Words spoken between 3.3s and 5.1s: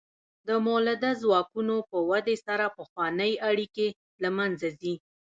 اړیکې له منځه ځي.